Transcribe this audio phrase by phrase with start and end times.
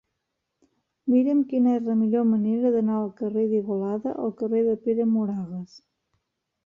[1.15, 5.77] Mira'm quina és la millor manera d'anar del carrer d'Igualada al carrer de Pere Moragues.